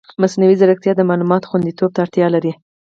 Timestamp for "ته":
1.93-1.99